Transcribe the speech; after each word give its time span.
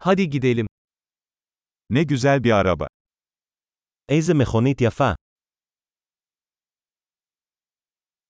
Hadi 0.00 0.30
gidelim. 0.30 0.66
Ne 1.90 2.02
güzel 2.02 2.44
bir 2.44 2.52
araba. 2.52 2.86
איזה 4.08 4.34
מכונית 4.34 4.80
יפה. 4.80 5.14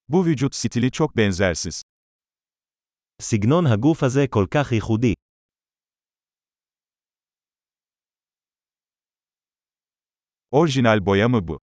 Bu 0.09 0.27
vücut 0.27 0.55
stili 0.55 0.91
çok 0.93 1.17
benzersiz. 1.17 1.83
סגנון 3.23 3.67
הגוף 3.67 4.03
הזה 4.03 4.27
כל 4.31 4.47
כך 4.55 4.73
ייחודי. 4.73 5.15
Orijinal 10.51 11.07
boya 11.07 11.29
mı 11.29 11.49
bu? 11.49 11.59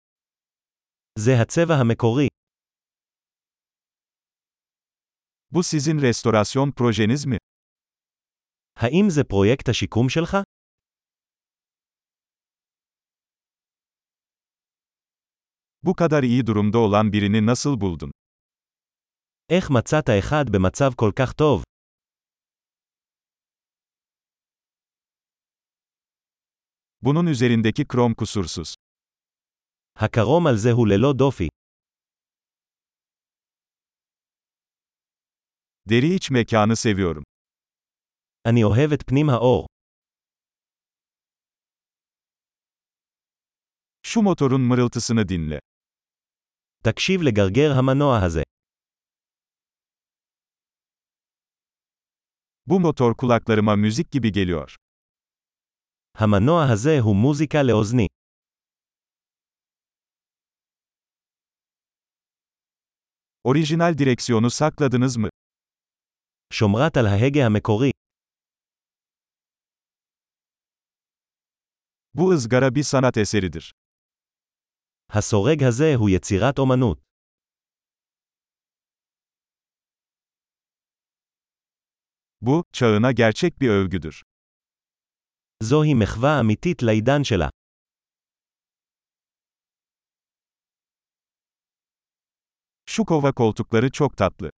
זה 1.19 1.41
הצבע 1.41 1.75
המקורי. 1.75 2.27
Bu 5.51 5.63
sizin 5.63 6.01
restorasyon 6.01 6.71
projeniz 6.71 7.25
mi? 7.25 7.37
האם 8.76 9.06
זה 9.10 9.24
פרויקט 9.24 9.68
השיקום 9.68 10.08
שלך? 10.08 10.36
Bu 15.82 15.94
kadar 15.94 16.22
iyi 16.22 16.46
durumda 16.46 16.78
olan 16.78 17.12
birini 17.12 17.46
nasıl 17.46 17.80
buldun? 17.80 18.10
איך 19.50 19.70
מצאת 19.70 20.04
אחד 20.18 20.44
במצב 20.52 20.90
כל 20.96 21.10
כך 21.18 21.32
טוב? 21.32 21.62
Bunun 27.02 27.26
üzerindeki 27.26 27.84
krom 27.88 28.14
kusursuz. 28.14 28.74
הקרום 29.96 30.46
על 30.46 30.56
זה 30.56 30.70
הוא 30.72 30.86
ללא 30.88 31.12
דופי. 31.12 31.48
Deri 35.86 36.14
iç 36.14 36.30
mekanı 36.30 36.76
seviyorum. 36.76 37.24
אני 38.48 38.64
אוהב 38.64 38.92
את 38.92 39.02
פנים 39.06 39.30
האור. 39.30 39.66
Şu 44.02 44.20
motorun 44.22 44.60
mırıltısını 44.60 45.28
dinle. 45.28 45.58
תקשיב 46.84 47.22
לגרגר 47.22 47.72
המנוע 47.78 48.18
הזה. 48.24 48.42
Bu 52.66 52.80
motor 52.80 53.16
kulaklarıma 53.16 53.76
müzik 53.76 54.10
gibi 54.12 54.32
geliyor. 54.32 54.76
המנוע 56.14 56.72
הזה 56.72 56.98
הוא 57.00 57.16
מוזיקה 57.16 57.62
לאוזני. 57.62 58.06
Orijinal 63.44 63.98
direksiyonu 63.98 64.50
sakladınız 64.50 65.16
mı? 65.16 65.28
שומרת 66.52 66.96
על 66.96 67.06
ההגה 67.06 67.46
המקורי. 67.46 67.90
Bu 72.14 72.30
ızgara 72.30 72.74
bir 72.74 72.82
sanat 72.82 73.16
eseridir. 73.16 73.72
הסורג 75.12 75.62
הזה 75.62 75.94
הוא 75.94 76.10
יצירת 76.10 76.58
אומנות. 76.58 76.98
Bu, 82.40 82.64
çağına 82.72 83.12
gerçek 83.12 83.60
bir 83.60 83.68
övgüdür. 83.68 84.22
זוהי 85.62 85.94
מחווה 85.94 86.40
אמיתית 86.40 86.82
לעידן 86.82 87.24
שלה. 87.24 87.48
Şu 92.86 93.04
kova 93.04 93.32
koltukları 93.32 93.90
çok 93.90 94.16
tatlı. 94.16 94.50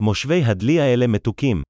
מושבי 0.00 0.42
הדלי 0.44 0.80
האלה 0.80 1.06
מתוקים. 1.06 1.62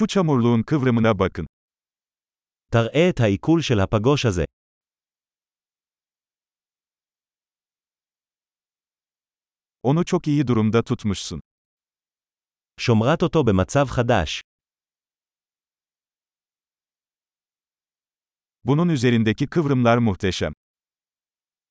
Şu 0.00 0.06
çamurluğun 0.06 0.62
kıvrımına 0.62 1.18
bakın. 1.18 1.46
תראה 2.72 3.10
את 3.10 3.20
העיכול 3.20 3.60
של 3.60 3.80
הפגוש 3.80 4.24
הזה. 4.26 4.44
Onu 9.82 10.04
çok 10.04 10.26
iyi 10.26 10.46
durumda 10.46 10.82
tutmuşsun. 10.82 11.40
שומרת 12.80 13.22
אותו 13.22 13.44
במצב 13.44 13.86
חדש. 13.86 14.42
Bunun 18.64 18.88
üzerindeki 18.88 19.46
kıvrımlar 19.46 19.98
muhteşem. 19.98 20.52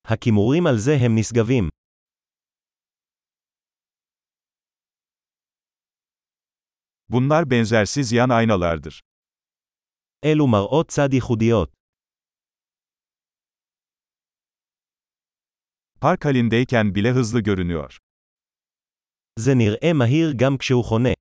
הכימורים 0.04 0.66
על 0.66 0.78
זה 0.78 0.96
הם 0.96 1.18
נשגבים. 1.18 1.68
Bunlar 7.10 7.50
benzersiz 7.50 8.12
yan 8.12 8.28
aynalardır. 8.28 9.00
אלו 10.24 10.46
מראות 10.46 10.88
צד 10.90 11.12
ייחודיות. 11.12 11.72
Park 16.00 16.24
halindeyken 16.24 16.94
bile 16.94 17.10
hızlı 17.10 17.40
görünüyor. 17.40 17.98
זה 19.38 19.54
נראה 19.54 19.92
מהיר 19.92 20.32
גם 20.36 20.58
כשהוא 20.58 20.84
חונה. 20.84 21.14